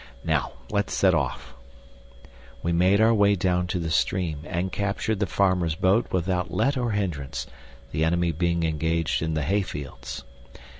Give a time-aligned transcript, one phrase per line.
[0.23, 1.53] Now let's set off."
[2.63, 6.75] We made our way down to the stream, and captured the farmer's boat without let
[6.75, 7.45] or hindrance,
[7.91, 10.23] the enemy being engaged in the hayfields.